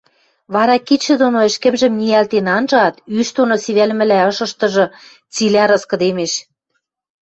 Вара 0.53 0.75
кидшӹ 0.87 1.13
доно 1.21 1.39
ӹшкӹмжӹм 1.49 1.93
ниӓлтен 1.99 2.47
анжаат, 2.57 2.95
ӱш 3.19 3.27
доно 3.37 3.55
севӓлмӹлӓ 3.63 4.19
ышыштыжы 4.31 4.85
цилӓ 5.33 5.63
раскыдемеш... 5.69 6.33